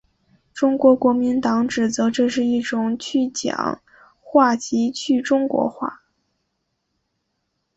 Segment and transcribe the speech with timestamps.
[0.51, 3.83] 中国国民党指责这是一种去蒋
[4.19, 6.01] 化及去中国化。